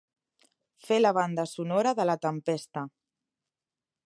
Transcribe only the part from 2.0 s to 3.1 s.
de la tempesta.